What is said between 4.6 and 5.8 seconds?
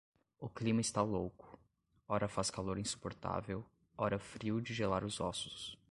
gelar os ossos.